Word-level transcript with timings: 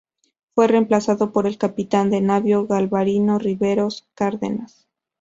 Fue 0.55 0.65
reemplazado 0.67 1.31
por 1.31 1.45
el 1.45 1.59
capitán 1.59 2.09
de 2.09 2.21
navío 2.21 2.65
Galvarino 2.65 3.37
Riveros 3.37 4.07
Cárdenas. 4.15 4.87